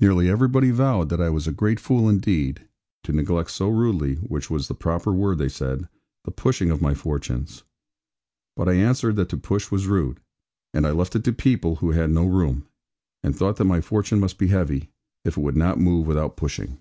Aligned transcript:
Nearly 0.00 0.30
everybody 0.30 0.70
vowed 0.70 1.10
that 1.10 1.20
I 1.20 1.28
was 1.28 1.46
a 1.46 1.52
great 1.52 1.78
fool 1.78 2.08
indeed, 2.08 2.66
to 3.02 3.12
neglect 3.12 3.50
so 3.50 3.68
rudely 3.68 4.14
which 4.14 4.48
was 4.48 4.68
the 4.68 4.74
proper 4.74 5.12
word, 5.12 5.36
they 5.36 5.50
said 5.50 5.86
the 6.24 6.30
pushing 6.30 6.70
of 6.70 6.80
my 6.80 6.94
fortunes. 6.94 7.62
But 8.56 8.70
I 8.70 8.76
answered 8.76 9.16
that 9.16 9.28
to 9.28 9.36
push 9.36 9.70
was 9.70 9.86
rude, 9.86 10.18
and 10.72 10.86
I 10.86 10.92
left 10.92 11.14
it 11.14 11.24
to 11.24 11.32
people 11.34 11.76
who 11.76 11.90
had 11.90 12.08
no 12.10 12.24
room; 12.24 12.66
and 13.22 13.36
thought 13.36 13.56
that 13.56 13.64
my 13.66 13.82
fortune 13.82 14.18
must 14.18 14.38
be 14.38 14.46
heavy, 14.46 14.88
if 15.26 15.36
it 15.36 15.42
would 15.42 15.58
not 15.58 15.78
move 15.78 16.06
without 16.06 16.38
pushing. 16.38 16.80